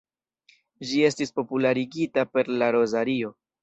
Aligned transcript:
Ĝi 0.93 1.03
estis 1.11 1.33
popularigita 1.37 2.27
per 2.35 2.53
la 2.61 2.75
rozario. 2.81 3.37